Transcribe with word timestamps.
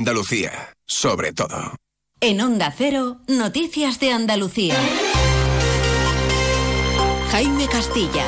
Andalucía, 0.00 0.74
sobre 0.86 1.34
todo. 1.34 1.76
En 2.22 2.40
Onda 2.40 2.74
Cero, 2.74 3.20
Noticias 3.28 4.00
de 4.00 4.12
Andalucía. 4.12 4.74
Jaime 7.30 7.68
Castilla. 7.68 8.24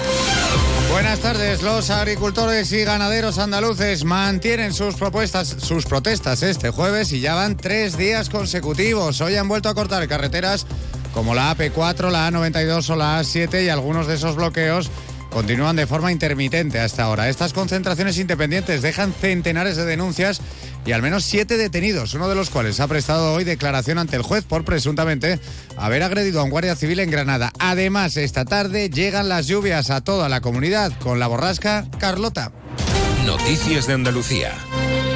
Buenas 0.91 1.21
tardes. 1.21 1.63
Los 1.63 1.89
agricultores 1.89 2.71
y 2.73 2.85
ganaderos 2.85 3.39
andaluces 3.39 4.05
mantienen 4.05 4.75
sus 4.75 4.97
propuestas, 4.97 5.49
sus 5.49 5.87
protestas 5.87 6.43
este 6.43 6.69
jueves 6.69 7.11
y 7.13 7.21
ya 7.21 7.37
van 7.37 7.57
tres 7.57 7.97
días 7.97 8.29
consecutivos. 8.29 9.23
Hoy 9.23 9.37
han 9.37 9.49
vuelto 9.49 9.71
a 9.71 9.75
cortar 9.75 10.07
carreteras 10.07 10.67
como 11.15 11.35
la 11.35 11.57
AP4, 11.57 12.11
la 12.11 12.31
A92 12.31 12.91
o 12.91 12.97
la 12.97 13.19
A7 13.19 13.65
y 13.65 13.71
algunos 13.71 14.07
de 14.07 14.17
esos 14.17 14.37
bloqueos 14.37 14.91
continúan 15.33 15.77
de 15.77 15.87
forma 15.87 16.13
intermitente 16.13 16.79
hasta 16.79 17.05
ahora. 17.05 17.29
Estas 17.29 17.55
concentraciones 17.55 18.19
independientes 18.19 18.83
dejan 18.83 19.15
centenares 19.15 19.77
de 19.77 19.87
denuncias 19.87 20.43
y 20.85 20.93
al 20.93 21.03
menos 21.03 21.25
siete 21.25 21.57
detenidos, 21.57 22.15
uno 22.15 22.29
de 22.29 22.35
los 22.35 22.51
cuales 22.51 22.81
ha 22.81 22.89
prestado 22.89 23.33
hoy 23.35 23.45
declaración 23.45 23.99
ante 23.99 24.17
el 24.17 24.23
juez 24.23 24.45
por 24.45 24.65
presuntamente 24.65 25.39
haber 25.77 26.03
agredido 26.03 26.41
a 26.41 26.45
un 26.45 26.51
guardia 26.51 26.77
civil 26.77 27.01
en 27.01 27.11
Granada. 27.11 27.53
Además, 27.59 28.17
esta 28.17 28.45
tarde 28.45 28.91
llegan 28.91 29.29
las 29.29 29.47
lluvias 29.47 29.91
a 29.91 30.01
toda 30.01 30.29
la 30.29 30.41
comunidad 30.41 30.93
con 30.99 31.19
la 31.19 31.27
borrasca 31.27 31.87
Carlota. 31.99 32.53
Noticias 33.25 33.87
de 33.87 33.95
Andalucía. 33.95 34.53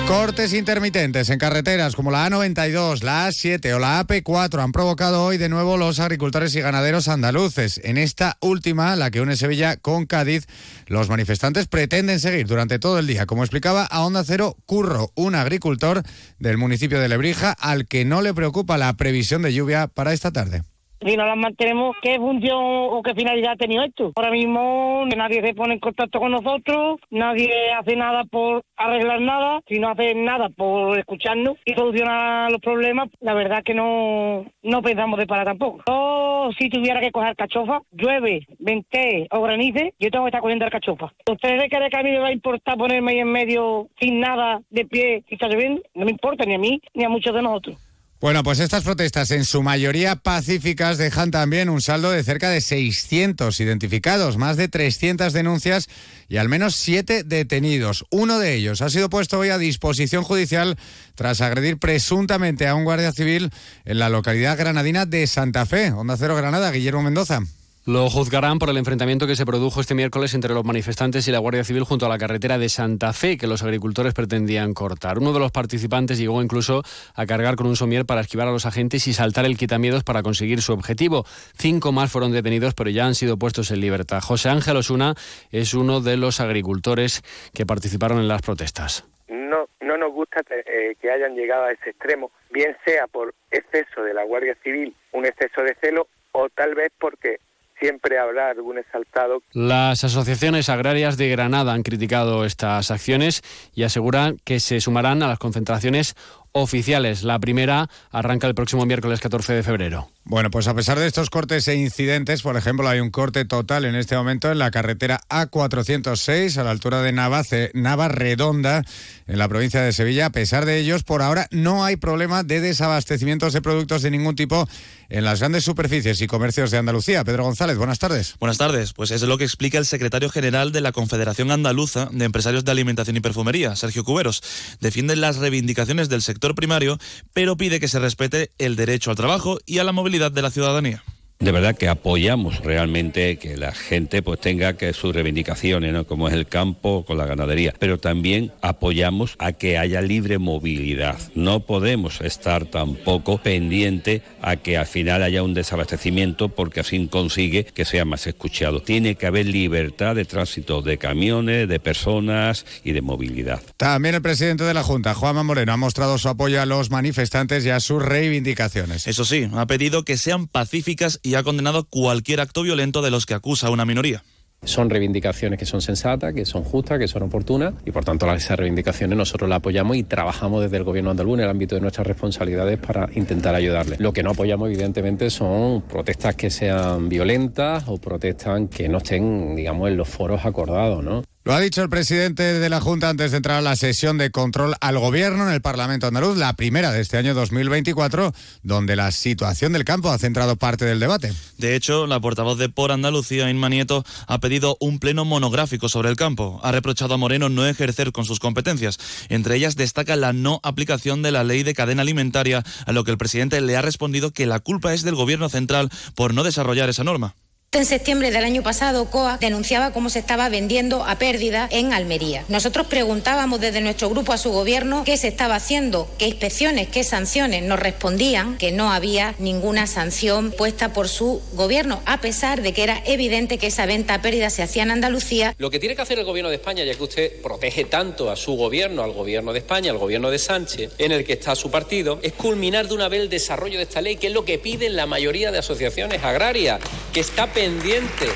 Cortes 0.06 0.52
intermitentes 0.52 1.30
en 1.30 1.38
carreteras 1.41 1.96
como 1.96 2.12
la 2.12 2.28
A92, 2.28 3.02
la 3.02 3.28
A7 3.28 3.74
o 3.74 3.80
la 3.80 4.06
AP4 4.06 4.62
han 4.62 4.70
provocado 4.70 5.24
hoy 5.24 5.37
de 5.37 5.48
nuevo 5.48 5.77
los 5.77 5.98
agricultores 5.98 6.55
y 6.55 6.60
ganaderos 6.60 7.09
andaluces. 7.09 7.80
En 7.82 7.98
esta 7.98 8.38
última, 8.41 8.95
la 8.95 9.10
que 9.10 9.20
une 9.20 9.37
Sevilla 9.37 9.77
con 9.77 10.06
Cádiz, 10.06 10.46
los 10.87 11.09
manifestantes 11.09 11.66
pretenden 11.66 12.20
seguir 12.20 12.46
durante 12.46 12.79
todo 12.79 13.01
el 13.01 13.09
día, 13.09 13.27
como 13.27 13.42
explicaba 13.42 13.84
a 13.84 14.05
Onda 14.05 14.23
Cero 14.24 14.56
Curro, 14.65 15.10
un 15.16 15.34
agricultor 15.34 16.05
del 16.38 16.57
municipio 16.57 17.01
de 17.01 17.09
Lebrija, 17.09 17.51
al 17.51 17.88
que 17.88 18.04
no 18.04 18.23
le 18.23 18.32
preocupa 18.32 18.79
la 18.79 18.93
previsión 18.93 19.43
de 19.43 19.54
lluvia 19.54 19.88
para 19.88 20.12
esta 20.12 20.30
tarde 20.30 20.62
si 21.07 21.16
no 21.16 21.24
las 21.24 21.37
mantenemos, 21.37 21.96
¿qué 22.02 22.16
función 22.18 22.59
o 22.60 23.01
qué 23.02 23.15
finalidad 23.15 23.52
ha 23.52 23.57
tenido 23.57 23.85
esto? 23.85 24.12
Ahora 24.16 24.30
mismo 24.30 25.04
nadie 25.16 25.40
se 25.40 25.54
pone 25.54 25.74
en 25.74 25.80
contacto 25.80 26.18
con 26.18 26.32
nosotros, 26.32 26.99
nadie 27.10 27.51
hace 27.79 27.95
nada 27.96 28.24
por 28.24 28.62
arreglar 28.76 29.21
nada, 29.21 29.60
si 29.68 29.79
no 29.79 29.90
hace 29.90 30.15
nada 30.15 30.49
por 30.49 30.99
escucharnos 30.99 31.57
y 31.65 31.74
solucionar 31.74 32.51
los 32.51 32.60
problemas, 32.60 33.09
la 33.21 33.34
verdad 33.34 33.62
que 33.62 33.74
no, 33.74 34.46
no 34.62 34.82
pensamos 34.82 35.18
de 35.18 35.27
parar 35.27 35.46
tampoco. 35.46 35.84
Yo, 35.87 36.51
si 36.59 36.68
tuviera 36.68 37.01
que 37.01 37.12
coger 37.12 37.37
cachofa, 37.37 37.80
llueve, 37.93 38.46
vente 38.59 39.29
o 39.30 39.43
granice, 39.43 39.95
yo 40.01 40.10
tengo 40.10 40.24
que 40.24 40.30
estar 40.30 40.40
cogiendo 40.40 40.68
cachofa. 40.68 41.12
¿Ustedes 41.30 41.71
creen 41.71 41.90
que 41.90 41.96
a 41.96 42.02
mí 42.02 42.10
me 42.10 42.18
va 42.18 42.29
a 42.29 42.32
importar 42.32 42.77
ponerme 42.77 43.12
ahí 43.12 43.18
en 43.21 43.30
medio 43.30 43.88
sin 44.01 44.18
nada 44.21 44.60
de 44.71 44.84
pie 44.84 45.23
si 45.29 45.34
está 45.34 45.49
lloviendo? 45.49 45.82
No 45.95 46.04
me 46.04 46.10
importa 46.10 46.45
ni 46.45 46.54
a 46.54 46.59
mí 46.59 46.80
ni 46.95 47.04
a 47.04 47.09
muchos 47.09 47.32
de 47.32 47.43
nosotros. 47.43 47.85
Bueno, 48.27 48.43
pues 48.43 48.59
estas 48.59 48.82
protestas, 48.82 49.30
en 49.30 49.45
su 49.45 49.63
mayoría 49.63 50.16
pacíficas, 50.16 50.99
dejan 50.99 51.30
también 51.30 51.69
un 51.69 51.80
saldo 51.80 52.10
de 52.10 52.24
cerca 52.24 52.51
de 52.51 52.60
600 52.60 53.60
identificados, 53.60 54.37
más 54.37 54.57
de 54.57 54.66
300 54.66 55.33
denuncias 55.33 55.88
y 56.29 56.38
al 56.38 56.49
menos 56.49 56.74
7 56.74 57.23
detenidos. 57.23 58.05
Uno 58.10 58.41
de 58.41 58.55
ellos 58.55 58.83
ha 58.83 58.91
sido 58.91 59.09
puesto 59.10 59.38
hoy 59.38 59.51
a 59.51 59.59
disposición 59.59 60.24
judicial 60.24 60.77
tras 61.15 61.41
agredir 61.41 61.79
presuntamente 61.79 62.66
a 62.66 62.74
un 62.74 62.83
guardia 62.83 63.13
civil 63.13 63.52
en 63.85 64.00
la 64.00 64.09
localidad 64.09 64.59
granadina 64.59 65.06
de 65.06 65.25
Santa 65.28 65.65
Fe. 65.65 65.93
Onda 65.93 66.16
Cero 66.16 66.34
Granada, 66.34 66.72
Guillermo 66.72 67.05
Mendoza. 67.05 67.43
Lo 67.88 68.10
juzgarán 68.10 68.59
por 68.59 68.69
el 68.69 68.78
enfrentamiento 68.78 69.28
que 69.28 69.37
se 69.37 69.47
produjo 69.47 69.81
este 69.81 69.94
miércoles 69.94 70.34
entre 70.34 70.53
los 70.53 70.65
manifestantes 70.65 71.28
y 71.28 71.31
la 71.31 71.38
Guardia 71.38 71.62
Civil 71.62 71.84
junto 71.84 72.04
a 72.04 72.09
la 72.09 72.19
carretera 72.19 72.59
de 72.59 72.69
Santa 72.69 73.12
Fe 73.12 73.38
que 73.38 73.47
los 73.47 73.62
agricultores 73.62 74.12
pretendían 74.12 74.75
cortar. 74.75 75.19
Uno 75.19 75.32
de 75.32 75.38
los 75.38 75.53
participantes 75.53 76.19
llegó 76.19 76.43
incluso 76.43 76.82
a 77.15 77.26
cargar 77.26 77.54
con 77.54 77.69
un 77.69 77.76
somier 77.76 78.04
para 78.04 78.22
esquivar 78.22 78.48
a 78.48 78.50
los 78.50 78.66
agentes 78.66 79.06
y 79.06 79.12
saltar 79.12 79.44
el 79.44 79.56
quitamiedos 79.56 80.03
para 80.03 80.25
conseguir 80.25 80.62
su 80.62 80.72
objetivo. 80.72 81.22
Cinco 81.54 81.93
más 81.93 82.10
fueron 82.10 82.32
detenidos 82.32 82.75
pero 82.75 82.91
ya 82.91 83.06
han 83.06 83.15
sido 83.15 83.37
puestos 83.37 83.70
en 83.70 83.81
libertad. 83.81 84.21
José 84.21 84.48
Ángel 84.48 84.78
Osuna 84.78 85.15
es 85.53 85.72
uno 85.72 86.00
de 86.00 86.16
los 86.16 86.41
agricultores 86.41 87.22
que 87.55 87.66
participaron 87.66 88.19
en 88.19 88.27
las 88.27 88.43
protestas. 88.43 89.06
No, 89.28 89.69
no 89.81 89.97
nos 89.97 90.11
gusta 90.12 90.41
eh, 90.50 90.97
que 91.00 91.09
hayan 91.09 91.37
llegado 91.37 91.66
a 91.66 91.71
ese 91.71 91.91
extremo, 91.91 92.32
bien 92.50 92.77
sea 92.84 93.06
por 93.06 93.32
exceso 93.53 94.03
de 94.03 94.12
la 94.12 94.25
Guardia 94.25 94.56
Civil, 94.65 94.93
un 95.12 95.25
exceso 95.25 95.62
de 95.62 95.77
celo 95.81 96.09
o 96.32 96.49
tal 96.49 96.75
vez 96.75 96.93
porque 96.99 97.38
siempre 97.81 98.19
habrá 98.19 98.50
algún 98.50 98.78
exaltado. 98.78 99.42
Las 99.53 100.04
asociaciones 100.04 100.69
agrarias 100.69 101.16
de 101.16 101.28
Granada 101.28 101.72
han 101.72 101.82
criticado 101.82 102.44
estas 102.44 102.91
acciones 102.91 103.42
y 103.75 103.82
aseguran 103.82 104.38
que 104.44 104.60
se 104.60 104.81
sumarán 104.81 105.22
a 105.22 105.28
las 105.28 105.38
concentraciones 105.38 106.14
oficiales. 106.56 107.22
La 107.22 107.39
primera 107.39 107.91
arranca 108.11 108.47
el 108.47 108.55
próximo 108.55 108.87
miércoles 108.87 109.21
14 109.21 109.53
de 109.53 109.62
febrero. 109.62 110.09
Bueno, 110.25 110.50
pues 110.50 110.67
a 110.67 110.75
pesar 110.75 110.99
de 110.99 111.06
estos 111.06 111.31
cortes 111.31 111.69
e 111.69 111.77
incidentes, 111.77 112.43
por 112.43 112.56
ejemplo, 112.56 112.89
hay 112.89 112.99
un 112.99 113.11
corte 113.11 113.44
total 113.44 113.84
en 113.84 113.94
este 113.94 114.17
momento 114.17 114.50
en 114.50 114.59
la 114.59 114.71
carretera 114.71 115.21
A406 115.28 116.56
a 116.56 116.65
la 116.65 116.71
altura 116.71 117.03
de 117.03 117.12
Navace, 117.12 117.71
Redonda, 117.75 118.83
en 119.28 119.39
la 119.39 119.49
provincia 119.49 119.83
de 119.83 119.93
Sevilla. 119.93 120.27
A 120.27 120.31
pesar 120.31 120.65
de 120.65 120.78
ellos, 120.78 121.05
por 121.05 121.22
ahora 121.22 121.47
no 121.53 121.84
hay 121.84 121.97
problema 121.97 122.43
de 122.43 122.61
desabastecimientos 122.61 123.53
de 123.53 123.62
productos 123.62 124.03
de 124.03 124.11
ningún 124.11 124.34
tipo 124.34 124.67
en 125.09 125.25
las 125.25 125.38
grandes 125.38 125.65
superficies 125.65 126.21
y 126.21 126.27
comercios 126.27 126.71
de 126.71 126.78
Andalucía. 126.78 127.23
Pedro 127.23 127.44
González, 127.44 127.77
buenas 127.77 127.99
tardes. 127.99 128.34
Buenas 128.41 128.59
tardes. 128.59 128.94
Pues 128.94 129.11
es 129.11 129.23
lo 129.23 129.38
que 129.38 129.44
explica 129.44 129.78
el 129.78 129.87
secretario 129.87 130.31
general 130.31 130.73
de 130.73 130.81
la 130.81 130.91
Confederación 130.91 131.50
Andaluza 131.50 132.09
de 132.11 132.25
Empresarios 132.25 132.65
de 132.65 132.73
Alimentación 132.73 133.17
y 133.17 133.21
Perfumería, 133.21 133.77
Sergio 133.77 134.05
Cuberos. 134.05 134.43
Defienden 134.81 135.21
las 135.21 135.37
reivindicaciones 135.37 136.09
del 136.09 136.23
sector 136.23 136.46
primario, 136.55 136.99
pero 137.33 137.57
pide 137.57 137.81
que 137.81 137.89
se 137.89 137.99
respete 137.99 138.51
el 138.59 138.77
derecho 138.77 139.11
al 139.11 139.17
trabajo 139.17 139.59
y 139.67 139.79
a 139.79 139.84
la 139.84 139.93
movilidad 139.93 140.31
de 140.33 140.43
la 140.43 140.51
ciudadanía 140.51 141.03
de 141.39 141.53
verdad 141.53 141.77
que 141.77 141.89
apoyamos 141.89 142.61
realmente 142.61 143.39
que 143.39 143.57
la 143.57 143.73
gente 143.73 144.23
pues 144.23 144.41
tenga 144.41 144.77
que 144.77 144.93
sus 144.93 145.15
reivindicaciones, 145.15 145.93
¿no? 145.93 146.07
como 146.07 146.29
es 146.29 146.35
el 146.35 146.47
campo 146.47 147.05
con 147.05 147.19
la 147.19 147.27
ganadería, 147.27 147.75
pero 147.79 147.99
también 147.99 148.53
apoyamos 148.63 149.37
a 149.39 149.53
que 149.53 149.79
haya 149.79 150.01
libre 150.01 150.39
movilidad. 150.39 151.19
No 151.35 151.61
podemos 151.61 152.21
estar 152.21 152.67
tampoco 152.67 153.39
pendiente 153.39 154.23
a 154.41 154.57
que 154.57 154.77
al 154.77 154.87
final 154.87 155.23
haya 155.23 155.43
un 155.43 155.55
desabastecimiento 155.55 156.49
porque 156.49 156.81
así 156.81 157.07
consigue 157.09 157.65
que 157.65 157.85
sea 157.85 158.05
más 158.05 158.27
escuchado. 158.27 158.81
Tiene 158.81 159.17
que 159.17 159.27
haber 159.27 159.47
libertad 159.47 160.15
de 160.15 160.25
tránsito 160.25 160.83
de 160.83 160.99
camiones, 160.99 161.69
de 161.69 161.79
personas 161.79 162.65
y 162.83 162.93
de 162.93 163.03
movilidad. 163.03 163.61
También 163.77 164.15
el 164.15 164.23
presidente 164.23 164.65
de 164.65 164.75
la 164.75 164.83
Junta, 164.83 165.15
Juanma 165.15 165.43
Moreno, 165.43 165.73
ha 165.73 165.77
mostrado 165.77 166.17
su 166.19 166.29
apoyo 166.29 166.61
a 166.63 166.67
los 166.67 166.91
manifestantes 166.91 167.67
y 167.67 167.71
a 167.71 167.81
sus 167.81 168.03
reivindicaciones. 168.03 169.07
Eso 169.07 169.25
sí, 169.25 169.49
ha 169.55 169.67
pedido 169.67 170.05
que 170.05 170.17
sean 170.17 170.47
pacíficas 170.47 171.21
y 171.26 171.34
ha 171.34 171.42
condenado 171.42 171.84
cualquier 171.84 172.41
acto 172.41 172.62
violento 172.62 173.03
de 173.03 173.10
los 173.10 173.26
que 173.26 173.34
acusa 173.34 173.70
una 173.70 173.84
minoría. 173.84 174.22
Son 174.62 174.88
reivindicaciones 174.88 175.59
que 175.59 175.66
son 175.66 175.82
sensatas, 175.82 176.32
que 176.32 176.44
son 176.44 176.62
justas, 176.62 176.98
que 176.98 177.09
son 177.09 177.25
oportunas 177.25 177.75
y 177.84 177.91
por 177.91 178.04
tanto 178.04 178.32
esas 178.32 178.56
reivindicaciones 178.56 179.19
nosotros 179.19 179.50
las 179.50 179.59
apoyamos 179.59 179.97
y 179.97 180.04
trabajamos 180.04 180.62
desde 180.62 180.76
el 180.76 180.84
gobierno 180.84 181.10
andaluz 181.10 181.34
en 181.34 181.44
el 181.44 181.50
ámbito 181.50 181.75
de 181.75 181.81
nuestras 181.81 182.06
responsabilidades 182.06 182.78
para 182.78 183.09
intentar 183.14 183.54
ayudarles. 183.54 184.00
Lo 184.00 184.12
que 184.12 184.22
no 184.22 184.31
apoyamos 184.31 184.69
evidentemente 184.69 185.28
son 185.31 185.82
protestas 185.82 186.37
que 186.37 186.48
sean 186.48 187.09
violentas 187.09 187.84
o 187.88 187.98
protestas 187.98 188.62
que 188.70 188.88
no 188.88 188.98
estén, 188.98 189.56
digamos, 189.56 189.88
en 189.88 189.97
los 189.97 190.08
foros 190.08 190.44
acordados, 190.44 191.04
¿no? 191.04 191.22
Lo 191.47 191.55
ha 191.55 191.61
dicho 191.61 191.81
el 191.81 191.89
presidente 191.89 192.43
de 192.43 192.69
la 192.69 192.81
Junta 192.81 193.09
antes 193.09 193.31
de 193.31 193.37
entrar 193.37 193.59
a 193.59 193.61
la 193.61 193.77
sesión 193.77 194.19
de 194.19 194.33
control 194.33 194.75
al 194.81 194.99
gobierno 194.99 195.47
en 195.47 195.55
el 195.55 195.61
Parlamento 195.61 196.09
andaluz, 196.09 196.37
la 196.37 196.53
primera 196.55 196.91
de 196.91 197.01
este 197.01 197.19
año 197.19 197.34
2024, 197.34 198.34
donde 198.65 198.97
la 198.97 199.12
situación 199.12 199.73
del 199.73 199.85
campo 199.85 200.11
ha 200.11 200.19
centrado 200.19 200.56
parte 200.56 200.85
del 200.87 200.99
debate. 200.99 201.33
De 201.56 201.77
hecho, 201.77 202.09
la 202.09 202.19
portavoz 202.19 202.59
de 202.59 202.69
Por 202.69 202.91
Andalucía, 202.91 203.49
Inma 203.49 203.69
Nieto, 203.69 204.05
ha 204.27 204.41
pedido 204.41 204.77
un 204.81 204.99
pleno 204.99 205.25
monográfico 205.25 205.89
sobre 205.89 206.09
el 206.09 206.17
campo. 206.17 206.59
Ha 206.65 206.73
reprochado 206.73 207.15
a 207.15 207.17
Moreno 207.17 207.49
no 207.49 207.65
ejercer 207.65 208.11
con 208.11 208.25
sus 208.25 208.41
competencias. 208.41 208.99
Entre 209.29 209.55
ellas 209.55 209.77
destaca 209.77 210.17
la 210.17 210.33
no 210.33 210.59
aplicación 210.65 211.23
de 211.23 211.31
la 211.31 211.45
ley 211.45 211.62
de 211.62 211.75
cadena 211.75 212.03
alimentaria, 212.03 212.65
a 212.87 212.91
lo 212.91 213.05
que 213.05 213.12
el 213.12 213.19
presidente 213.19 213.61
le 213.61 213.76
ha 213.76 213.82
respondido 213.82 214.32
que 214.32 214.47
la 214.47 214.59
culpa 214.59 214.94
es 214.94 215.05
del 215.05 215.15
gobierno 215.15 215.49
central 215.49 215.91
por 216.17 216.35
no 216.35 216.43
desarrollar 216.43 216.88
esa 216.88 217.05
norma. 217.05 217.37
En 217.76 217.84
septiembre 217.84 218.31
del 218.31 218.43
año 218.43 218.62
pasado, 218.62 219.05
COA 219.11 219.37
denunciaba 219.37 219.93
cómo 219.93 220.08
se 220.08 220.19
estaba 220.19 220.49
vendiendo 220.49 221.05
a 221.05 221.19
pérdida 221.19 221.69
en 221.70 221.93
Almería. 221.93 222.43
Nosotros 222.49 222.87
preguntábamos 222.87 223.61
desde 223.61 223.82
nuestro 223.82 224.08
grupo 224.08 224.32
a 224.32 224.38
su 224.38 224.50
gobierno 224.50 225.05
qué 225.05 225.19
se 225.19 225.28
estaba 225.28 225.56
haciendo, 225.56 226.08
qué 226.17 226.26
inspecciones, 226.26 226.88
qué 226.88 227.05
sanciones. 227.05 227.64
Nos 227.64 227.78
respondían 227.78 228.56
que 228.56 228.73
no 228.73 228.90
había 228.90 229.34
ninguna 229.38 229.87
sanción 229.87 230.52
puesta 230.52 230.94
por 230.94 231.11
su 231.11 231.43
gobierno, 231.52 232.00
a 232.06 232.23
pesar 232.23 232.62
de 232.62 232.73
que 232.73 232.82
era 232.82 233.02
evidente 233.05 233.58
que 233.58 233.67
esa 233.67 233.84
venta 233.84 234.14
a 234.14 234.22
pérdida 234.22 234.49
se 234.49 234.62
hacía 234.62 234.82
en 234.82 234.93
Andalucía. 234.93 235.55
Lo 235.58 235.70
que 235.70 235.79
tiene 235.79 235.94
que 235.94 236.00
hacer 236.00 236.19
el 236.19 236.25
gobierno 236.25 236.49
de 236.49 236.56
España, 236.56 236.82
ya 236.82 236.94
que 236.94 237.02
usted 237.02 237.43
protege 237.43 237.84
tanto 237.84 238.31
a 238.31 238.37
su 238.37 238.55
gobierno, 238.55 239.02
al 239.02 239.12
gobierno 239.12 239.52
de 239.52 239.58
España, 239.58 239.90
al 239.90 239.99
gobierno 239.99 240.31
de 240.31 240.38
Sánchez, 240.38 240.93
en 240.96 241.12
el 241.12 241.26
que 241.26 241.34
está 241.34 241.55
su 241.55 241.70
partido, 241.70 242.20
es 242.22 242.32
culminar 242.32 242.88
de 242.88 242.94
una 242.94 243.11
vez 243.11 243.20
el 243.20 243.29
desarrollo 243.29 243.76
de 243.76 243.82
esta 243.82 244.00
ley, 244.00 244.17
que 244.17 244.29
es 244.29 244.32
lo 244.32 244.46
que 244.46 244.58
piden 244.58 244.96
la 244.96 245.05
mayoría 245.05 245.52
de 245.52 245.58
asociaciones 245.58 246.25
agrarias, 246.25 246.81
que 247.12 247.20
está 247.20 247.52
pendiente. 247.67 248.29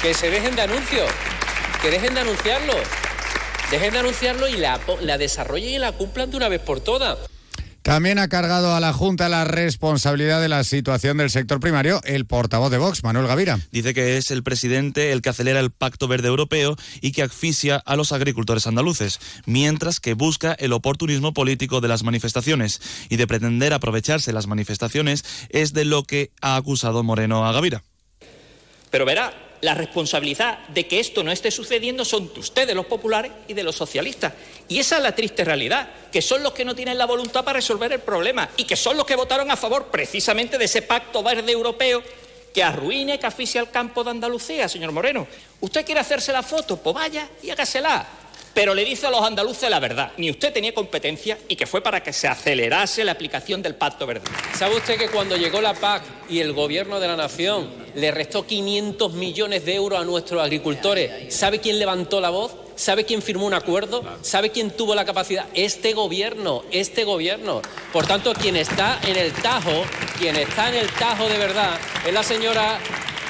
Que 0.00 0.14
se 0.14 0.30
dejen 0.30 0.56
de 0.56 0.62
anuncios. 0.62 1.10
Que 1.82 1.90
dejen 1.90 2.14
de 2.14 2.20
anunciarlo. 2.20 2.72
Dejen 3.70 3.92
de 3.92 3.98
anunciarlo 3.98 4.48
y 4.48 4.56
la, 4.56 4.80
la 5.02 5.18
desarrollen 5.18 5.74
y 5.74 5.78
la 5.78 5.92
cumplan 5.92 6.30
de 6.30 6.38
una 6.38 6.48
vez 6.48 6.62
por 6.62 6.80
todas. 6.80 7.18
También 7.82 8.18
ha 8.18 8.28
cargado 8.28 8.74
a 8.74 8.80
la 8.80 8.94
Junta 8.94 9.28
la 9.28 9.44
responsabilidad 9.44 10.40
de 10.40 10.48
la 10.48 10.64
situación 10.64 11.18
del 11.18 11.28
sector 11.28 11.60
primario 11.60 12.00
el 12.04 12.24
portavoz 12.24 12.70
de 12.70 12.78
Vox, 12.78 13.04
Manuel 13.04 13.26
Gavira. 13.26 13.58
Dice 13.70 13.92
que 13.92 14.16
es 14.16 14.30
el 14.30 14.42
presidente 14.42 15.12
el 15.12 15.20
que 15.20 15.28
acelera 15.28 15.60
el 15.60 15.70
Pacto 15.70 16.08
Verde 16.08 16.28
Europeo 16.28 16.76
y 17.02 17.12
que 17.12 17.22
asfixia 17.22 17.76
a 17.76 17.96
los 17.96 18.12
agricultores 18.12 18.66
andaluces, 18.66 19.20
mientras 19.44 20.00
que 20.00 20.14
busca 20.14 20.54
el 20.54 20.72
oportunismo 20.72 21.34
político 21.34 21.82
de 21.82 21.88
las 21.88 22.02
manifestaciones 22.02 22.80
y 23.10 23.16
de 23.16 23.26
pretender 23.26 23.74
aprovecharse 23.74 24.32
las 24.32 24.46
manifestaciones 24.46 25.22
es 25.50 25.74
de 25.74 25.84
lo 25.84 26.04
que 26.04 26.30
ha 26.40 26.56
acusado 26.56 27.02
Moreno 27.02 27.46
a 27.46 27.52
Gavira. 27.52 27.82
Pero 28.94 29.06
verá, 29.06 29.34
la 29.60 29.74
responsabilidad 29.74 30.68
de 30.68 30.86
que 30.86 31.00
esto 31.00 31.24
no 31.24 31.32
esté 31.32 31.50
sucediendo 31.50 32.04
son 32.04 32.32
de 32.32 32.38
ustedes, 32.38 32.76
los 32.76 32.86
populares, 32.86 33.32
y 33.48 33.52
de 33.52 33.64
los 33.64 33.74
socialistas. 33.74 34.34
Y 34.68 34.78
esa 34.78 34.98
es 34.98 35.02
la 35.02 35.16
triste 35.16 35.42
realidad, 35.42 35.88
que 36.12 36.22
son 36.22 36.44
los 36.44 36.52
que 36.52 36.64
no 36.64 36.76
tienen 36.76 36.96
la 36.96 37.04
voluntad 37.04 37.44
para 37.44 37.56
resolver 37.56 37.92
el 37.92 37.98
problema 37.98 38.48
y 38.56 38.62
que 38.62 38.76
son 38.76 38.96
los 38.96 39.04
que 39.04 39.16
votaron 39.16 39.50
a 39.50 39.56
favor 39.56 39.86
precisamente 39.86 40.58
de 40.58 40.66
ese 40.66 40.82
pacto 40.82 41.24
verde 41.24 41.50
europeo 41.50 42.04
que 42.54 42.62
arruine, 42.62 43.18
que 43.18 43.26
asfixia 43.26 43.62
el 43.62 43.70
campo 43.72 44.04
de 44.04 44.10
Andalucía, 44.10 44.68
señor 44.68 44.92
Moreno. 44.92 45.26
¿Usted 45.60 45.84
quiere 45.84 46.00
hacerse 46.00 46.30
la 46.30 46.44
foto? 46.44 46.76
Pues 46.76 46.94
vaya 46.94 47.28
y 47.42 47.50
hágasela 47.50 48.06
pero 48.54 48.74
le 48.74 48.84
dice 48.84 49.06
a 49.06 49.10
los 49.10 49.22
andaluces 49.22 49.68
la 49.68 49.80
verdad. 49.80 50.12
Ni 50.16 50.30
usted 50.30 50.52
tenía 50.52 50.72
competencia 50.72 51.36
y 51.48 51.56
que 51.56 51.66
fue 51.66 51.82
para 51.82 52.02
que 52.02 52.12
se 52.12 52.28
acelerase 52.28 53.04
la 53.04 53.12
aplicación 53.12 53.60
del 53.60 53.74
Pacto 53.74 54.06
Verde. 54.06 54.30
¿Sabe 54.54 54.76
usted 54.76 54.96
que 54.96 55.08
cuando 55.08 55.36
llegó 55.36 55.60
la 55.60 55.74
PAC 55.74 56.02
y 56.28 56.40
el 56.40 56.52
Gobierno 56.52 57.00
de 57.00 57.08
la 57.08 57.16
Nación 57.16 57.68
le 57.94 58.10
restó 58.10 58.46
500 58.46 59.12
millones 59.14 59.64
de 59.64 59.74
euros 59.74 60.00
a 60.00 60.04
nuestros 60.04 60.42
agricultores, 60.42 61.34
¿sabe 61.34 61.58
quién 61.58 61.78
levantó 61.78 62.20
la 62.20 62.30
voz? 62.30 62.54
¿Sabe 62.76 63.04
quién 63.04 63.22
firmó 63.22 63.46
un 63.46 63.54
acuerdo? 63.54 64.02
¿Sabe 64.22 64.50
quién 64.50 64.70
tuvo 64.70 64.94
la 64.94 65.04
capacidad? 65.04 65.46
Este 65.54 65.92
gobierno, 65.92 66.64
este 66.72 67.04
gobierno. 67.04 67.62
Por 67.92 68.06
tanto, 68.06 68.32
quien 68.34 68.56
está 68.56 68.98
en 69.06 69.16
el 69.16 69.32
tajo, 69.32 69.84
quien 70.18 70.36
está 70.36 70.68
en 70.70 70.76
el 70.76 70.90
tajo 70.90 71.28
de 71.28 71.38
verdad, 71.38 71.78
es 72.04 72.12
la 72.12 72.22
señora 72.22 72.80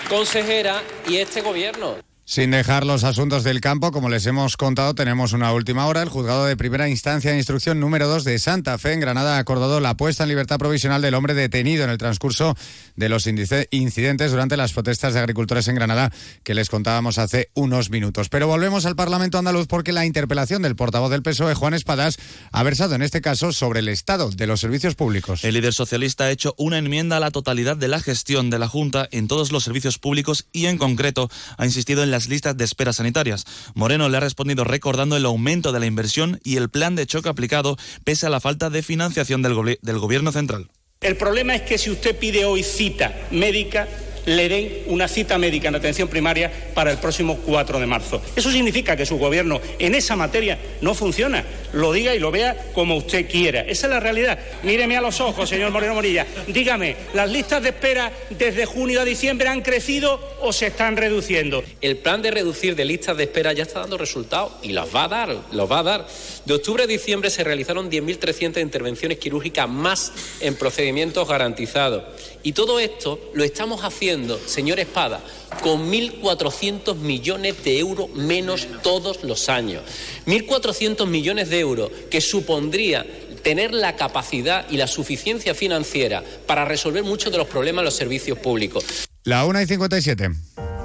consejera 0.08 0.82
y 1.06 1.16
este 1.16 1.42
gobierno. 1.42 2.13
Sin 2.26 2.52
dejar 2.52 2.86
los 2.86 3.04
asuntos 3.04 3.44
del 3.44 3.60
campo, 3.60 3.92
como 3.92 4.08
les 4.08 4.24
hemos 4.24 4.56
contado, 4.56 4.94
tenemos 4.94 5.34
una 5.34 5.52
última 5.52 5.86
hora. 5.86 6.00
El 6.00 6.08
juzgado 6.08 6.46
de 6.46 6.56
primera 6.56 6.88
instancia 6.88 7.30
de 7.30 7.36
instrucción 7.36 7.80
número 7.80 8.08
2 8.08 8.24
de 8.24 8.38
Santa 8.38 8.78
Fe 8.78 8.94
en 8.94 9.00
Granada 9.00 9.36
ha 9.36 9.38
acordado 9.38 9.78
la 9.78 9.98
puesta 9.98 10.22
en 10.22 10.30
libertad 10.30 10.56
provisional 10.56 11.02
del 11.02 11.12
hombre 11.12 11.34
detenido 11.34 11.84
en 11.84 11.90
el 11.90 11.98
transcurso 11.98 12.56
de 12.96 13.10
los 13.10 13.26
incidentes 13.26 14.30
durante 14.30 14.56
las 14.56 14.72
protestas 14.72 15.12
de 15.12 15.20
agricultores 15.20 15.68
en 15.68 15.74
Granada 15.74 16.10
que 16.44 16.54
les 16.54 16.70
contábamos 16.70 17.18
hace 17.18 17.50
unos 17.52 17.90
minutos. 17.90 18.30
Pero 18.30 18.46
volvemos 18.46 18.86
al 18.86 18.96
Parlamento 18.96 19.36
andaluz 19.36 19.66
porque 19.66 19.92
la 19.92 20.06
interpelación 20.06 20.62
del 20.62 20.76
portavoz 20.76 21.10
del 21.10 21.22
PSOE, 21.22 21.52
Juan 21.52 21.74
Espadas, 21.74 22.16
ha 22.52 22.62
versado 22.62 22.94
en 22.94 23.02
este 23.02 23.20
caso 23.20 23.52
sobre 23.52 23.80
el 23.80 23.88
estado 23.88 24.30
de 24.30 24.46
los 24.46 24.60
servicios 24.60 24.94
públicos. 24.94 25.44
El 25.44 25.52
líder 25.52 25.74
socialista 25.74 26.24
ha 26.24 26.30
hecho 26.30 26.54
una 26.56 26.78
enmienda 26.78 27.18
a 27.18 27.20
la 27.20 27.32
totalidad 27.32 27.76
de 27.76 27.88
la 27.88 28.00
gestión 28.00 28.48
de 28.48 28.58
la 28.58 28.66
Junta 28.66 29.10
en 29.12 29.28
todos 29.28 29.52
los 29.52 29.62
servicios 29.62 29.98
públicos 29.98 30.46
y 30.52 30.66
en 30.66 30.78
concreto 30.78 31.28
ha 31.58 31.66
insistido 31.66 32.02
en 32.02 32.13
las 32.14 32.28
listas 32.28 32.56
de 32.56 32.64
espera 32.64 32.92
sanitarias. 32.92 33.44
Moreno 33.74 34.08
le 34.08 34.16
ha 34.16 34.20
respondido 34.20 34.62
recordando 34.62 35.16
el 35.16 35.26
aumento 35.26 35.72
de 35.72 35.80
la 35.80 35.86
inversión 35.86 36.40
y 36.44 36.58
el 36.58 36.70
plan 36.70 36.94
de 36.94 37.06
choque 37.06 37.28
aplicado 37.28 37.76
pese 38.04 38.26
a 38.26 38.30
la 38.30 38.38
falta 38.38 38.70
de 38.70 38.84
financiación 38.84 39.42
del, 39.42 39.78
del 39.82 39.98
Gobierno 39.98 40.30
central. 40.30 40.70
El 41.00 41.16
problema 41.16 41.56
es 41.56 41.62
que 41.62 41.76
si 41.76 41.90
usted 41.90 42.16
pide 42.16 42.44
hoy 42.44 42.62
cita 42.62 43.12
médica, 43.32 43.88
le 44.26 44.48
den 44.48 44.82
una 44.86 45.08
cita 45.08 45.38
médica 45.38 45.68
en 45.68 45.74
atención 45.74 46.08
primaria 46.08 46.50
para 46.74 46.90
el 46.90 46.98
próximo 46.98 47.38
4 47.44 47.80
de 47.80 47.86
marzo. 47.86 48.22
Eso 48.36 48.50
significa 48.50 48.96
que 48.96 49.06
su 49.06 49.18
gobierno 49.18 49.60
en 49.78 49.94
esa 49.94 50.16
materia 50.16 50.58
no 50.80 50.94
funciona. 50.94 51.44
Lo 51.72 51.92
diga 51.92 52.14
y 52.14 52.18
lo 52.18 52.30
vea 52.30 52.70
como 52.72 52.96
usted 52.96 53.28
quiera. 53.28 53.62
Esa 53.62 53.86
es 53.86 53.90
la 53.92 54.00
realidad. 54.00 54.38
Míreme 54.62 54.96
a 54.96 55.00
los 55.00 55.20
ojos, 55.20 55.48
señor 55.48 55.70
Moreno 55.70 55.94
Morilla. 55.94 56.26
Dígame, 56.46 56.96
¿las 57.14 57.30
listas 57.30 57.62
de 57.62 57.70
espera 57.70 58.12
desde 58.30 58.66
junio 58.66 59.00
a 59.00 59.04
diciembre 59.04 59.48
han 59.48 59.62
crecido 59.62 60.20
o 60.40 60.52
se 60.52 60.66
están 60.66 60.96
reduciendo? 60.96 61.64
El 61.80 61.96
plan 61.98 62.22
de 62.22 62.30
reducir 62.30 62.76
de 62.76 62.84
listas 62.84 63.16
de 63.16 63.24
espera 63.24 63.52
ya 63.52 63.62
está 63.62 63.80
dando 63.80 63.98
resultados 63.98 64.52
y 64.62 64.72
los 64.72 64.94
va 64.94 65.04
a 65.04 65.08
dar, 65.08 65.36
los 65.52 65.70
va 65.70 65.80
a 65.80 65.82
dar. 65.82 66.06
De 66.44 66.54
octubre 66.54 66.84
a 66.84 66.86
diciembre 66.86 67.30
se 67.30 67.44
realizaron 67.44 67.90
10.300 67.90 68.60
intervenciones 68.60 69.18
quirúrgicas 69.18 69.68
más 69.68 70.12
en 70.40 70.56
procedimientos 70.56 71.28
garantizados. 71.28 72.04
Y 72.42 72.52
todo 72.52 72.78
esto 72.78 73.18
lo 73.32 73.42
estamos 73.42 73.82
haciendo, 73.84 74.13
señor 74.46 74.80
Espada, 74.80 75.20
con 75.62 75.90
1.400 75.90 76.96
millones 76.96 77.62
de 77.64 77.78
euros 77.78 78.10
menos 78.14 78.66
todos 78.82 79.24
los 79.24 79.48
años. 79.48 79.82
1.400 80.26 81.06
millones 81.06 81.50
de 81.50 81.60
euros 81.60 81.90
que 82.10 82.20
supondría 82.20 83.06
tener 83.42 83.72
la 83.72 83.96
capacidad 83.96 84.66
y 84.70 84.76
la 84.76 84.86
suficiencia 84.86 85.54
financiera 85.54 86.24
para 86.46 86.64
resolver 86.64 87.04
muchos 87.04 87.30
de 87.30 87.38
los 87.38 87.46
problemas 87.46 87.82
de 87.82 87.86
los 87.86 87.96
servicios 87.96 88.38
públicos. 88.38 88.84
La 89.24 89.44
1 89.44 89.62
y 89.62 89.66
57. 89.66 90.30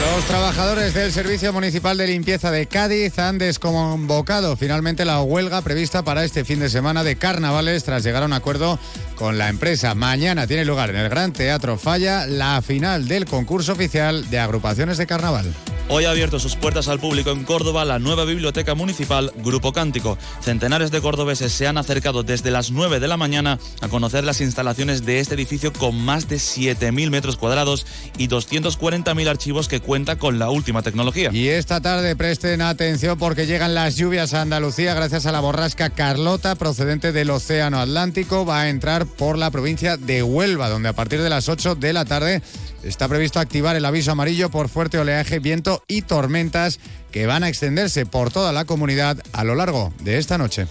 Los 0.00 0.24
trabajadores 0.26 0.94
del 0.94 1.10
Servicio 1.10 1.52
Municipal 1.52 1.98
de 1.98 2.06
Limpieza 2.06 2.52
de 2.52 2.66
Cádiz 2.66 3.18
han 3.18 3.36
desconvocado 3.36 4.56
finalmente 4.56 5.04
la 5.04 5.20
huelga 5.22 5.60
prevista 5.62 6.04
para 6.04 6.24
este 6.24 6.44
fin 6.44 6.60
de 6.60 6.70
semana 6.70 7.02
de 7.02 7.16
carnavales 7.16 7.82
tras 7.82 8.04
llegar 8.04 8.22
a 8.22 8.26
un 8.26 8.32
acuerdo 8.32 8.78
con 9.16 9.38
la 9.38 9.48
empresa. 9.48 9.96
Mañana 9.96 10.46
tiene 10.46 10.64
lugar 10.64 10.90
en 10.90 10.96
el 10.96 11.08
Gran 11.08 11.32
Teatro 11.32 11.78
Falla 11.78 12.28
la 12.28 12.62
final 12.62 13.08
del 13.08 13.24
concurso 13.24 13.72
oficial 13.72 14.30
de 14.30 14.38
agrupaciones 14.38 14.98
de 14.98 15.08
carnaval. 15.08 15.52
Hoy 15.90 16.04
ha 16.04 16.10
abierto 16.10 16.38
sus 16.38 16.54
puertas 16.54 16.88
al 16.88 17.00
público 17.00 17.30
en 17.30 17.44
Córdoba 17.44 17.86
la 17.86 17.98
nueva 17.98 18.26
biblioteca 18.26 18.74
municipal 18.74 19.32
Grupo 19.36 19.72
Cántico. 19.72 20.18
Centenares 20.42 20.90
de 20.90 21.00
cordobeses 21.00 21.50
se 21.50 21.66
han 21.66 21.78
acercado 21.78 22.22
desde 22.22 22.50
las 22.50 22.70
9 22.70 23.00
de 23.00 23.08
la 23.08 23.16
mañana 23.16 23.58
a 23.80 23.88
conocer 23.88 24.22
las 24.22 24.42
instalaciones 24.42 25.06
de 25.06 25.20
este 25.20 25.34
edificio 25.34 25.72
con 25.72 25.98
más 25.98 26.28
de 26.28 26.36
7.000 26.36 27.08
metros 27.08 27.38
cuadrados 27.38 27.86
y 28.18 28.28
240.000 28.28 29.28
archivos 29.28 29.66
que 29.66 29.80
cuenta 29.80 30.16
con 30.16 30.38
la 30.38 30.50
última 30.50 30.82
tecnología. 30.82 31.30
Y 31.32 31.48
esta 31.48 31.80
tarde 31.80 32.14
presten 32.16 32.60
atención 32.60 33.18
porque 33.18 33.46
llegan 33.46 33.74
las 33.74 33.96
lluvias 33.96 34.34
a 34.34 34.42
Andalucía 34.42 34.92
gracias 34.92 35.24
a 35.24 35.32
la 35.32 35.40
borrasca 35.40 35.88
Carlota 35.88 36.54
procedente 36.54 37.12
del 37.12 37.30
Océano 37.30 37.80
Atlántico. 37.80 38.44
Va 38.44 38.60
a 38.60 38.68
entrar 38.68 39.06
por 39.06 39.38
la 39.38 39.50
provincia 39.50 39.96
de 39.96 40.22
Huelva, 40.22 40.68
donde 40.68 40.90
a 40.90 40.94
partir 40.94 41.22
de 41.22 41.30
las 41.30 41.48
8 41.48 41.76
de 41.76 41.94
la 41.94 42.04
tarde 42.04 42.42
está 42.82 43.08
previsto 43.08 43.40
activar 43.40 43.74
el 43.74 43.86
aviso 43.86 44.12
amarillo 44.12 44.50
por 44.50 44.68
fuerte 44.68 44.98
oleaje, 44.98 45.38
viento 45.38 45.77
y 45.86 46.02
tormentas 46.02 46.80
que 47.10 47.26
van 47.26 47.44
a 47.44 47.48
extenderse 47.48 48.06
por 48.06 48.30
toda 48.30 48.52
la 48.52 48.64
comunidad 48.64 49.18
a 49.32 49.44
lo 49.44 49.54
largo 49.54 49.92
de 50.00 50.18
esta 50.18 50.38
noche. 50.38 50.66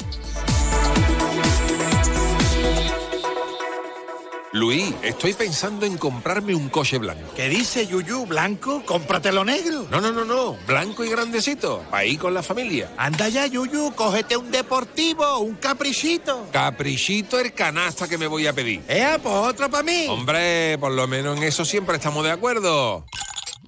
Luis, 4.53 4.91
estoy 5.03 5.33
pensando 5.33 5.85
en 5.85 5.97
comprarme 5.97 6.55
un 6.55 6.69
coche 6.69 6.97
blanco. 6.97 7.31
¿Qué 7.35 7.47
dice 7.47 7.85
Yuyu? 7.85 8.25
¿Blanco? 8.25 8.81
Cómpratelo 8.85 9.45
negro. 9.45 9.85
No, 9.91 10.01
no, 10.01 10.11
no, 10.11 10.25
no. 10.25 10.57
Blanco 10.65 11.03
y 11.03 11.09
grandecito. 11.09 11.83
Ahí 11.91 12.17
con 12.17 12.33
la 12.33 12.41
familia. 12.41 12.89
Anda 12.97 13.29
ya, 13.29 13.45
Yuyu. 13.45 13.93
Cógete 13.93 14.35
un 14.35 14.49
deportivo, 14.49 15.39
un 15.39 15.55
caprichito. 15.55 16.47
Caprichito 16.51 17.39
el 17.39 17.53
canasta 17.53 18.07
que 18.07 18.17
me 18.17 18.25
voy 18.25 18.47
a 18.47 18.53
pedir. 18.53 18.81
¡Eh, 18.87 19.19
pues 19.21 19.35
otro 19.35 19.69
para 19.69 19.83
mí! 19.83 20.07
Hombre, 20.09 20.77
por 20.79 20.91
lo 20.91 21.07
menos 21.07 21.37
en 21.37 21.43
eso 21.43 21.63
siempre 21.63 21.97
estamos 21.97 22.23
de 22.23 22.31
acuerdo. 22.31 23.05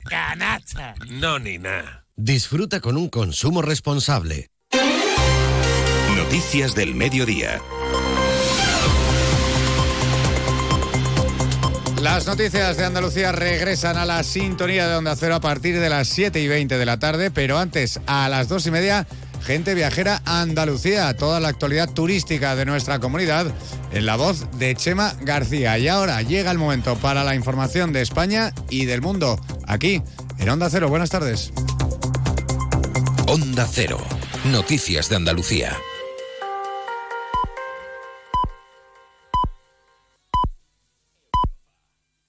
¡Canasta! 0.10 0.96
No, 1.08 1.38
ni 1.38 1.58
nada. 1.60 2.06
Disfruta 2.16 2.82
con 2.82 2.98
un 2.98 3.10
consumo 3.10 3.62
responsable. 3.62 4.50
Noticias 6.16 6.74
del 6.76 6.96
mediodía. 6.96 7.62
Las 12.02 12.26
noticias 12.26 12.78
de 12.78 12.86
Andalucía 12.86 13.32
regresan 13.32 13.98
a 13.98 14.06
la 14.06 14.24
sintonía 14.24 14.88
de 14.88 14.96
Onda 14.96 15.16
Cero 15.16 15.36
a 15.36 15.42
partir 15.42 15.80
de 15.80 15.90
las 15.90 16.08
7 16.08 16.40
y 16.40 16.48
20 16.48 16.78
de 16.78 16.86
la 16.86 16.98
tarde, 16.98 17.30
pero 17.30 17.60
antes, 17.60 18.00
a 18.08 18.30
las 18.30 18.48
2 18.48 18.68
y 18.68 18.72
media, 18.72 19.08
gente 19.44 19.74
viajera 19.74 20.22
a 20.26 20.42
Andalucía, 20.42 21.16
toda 21.16 21.40
la 21.40 21.50
actualidad 21.50 21.90
turística 21.90 22.56
de 22.56 22.66
nuestra 22.66 23.00
comunidad, 23.00 23.54
en 23.92 24.06
la 24.06 24.16
voz 24.16 24.48
de 24.58 24.76
Chema 24.76 25.14
García. 25.22 25.78
Y 25.78 25.88
ahora 25.88 26.22
llega 26.22 26.52
el 26.52 26.58
momento 26.58 26.96
para 26.96 27.24
la 27.24 27.36
información 27.36 27.92
de 27.92 28.02
España 28.02 28.54
y 28.70 28.86
del 28.86 29.02
mundo, 29.02 29.40
aquí, 29.70 30.02
en 30.40 30.50
Onda 30.50 30.70
Cero. 30.70 30.90
Buenas 30.90 31.10
tardes. 31.10 31.54
Onda 33.28 33.68
Cero. 33.72 34.00
Noticias 34.46 35.08
de 35.10 35.16
Andalucía. 35.16 35.78